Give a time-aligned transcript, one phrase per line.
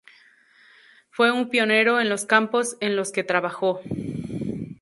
[1.11, 3.81] Fue un pionero en los campos en los que trabajó.